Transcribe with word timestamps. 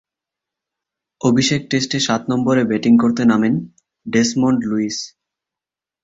অভিষেক 1.21 1.61
টেস্টে 1.69 1.99
সাত 1.99 2.21
নম্বরে 2.29 2.61
ব্যাটিং 2.65 2.93
করতে 2.97 3.23
নামেন 3.25 3.53
ডেসমন্ড 4.05 4.59
লুইস। 4.65 4.97